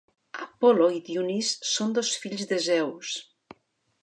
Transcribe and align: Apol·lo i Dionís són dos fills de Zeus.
Apol·lo 0.45 0.87
i 0.95 1.01
Dionís 1.11 1.51
són 1.75 1.95
dos 1.99 2.15
fills 2.25 2.45
de 2.53 2.63
Zeus. 2.71 3.17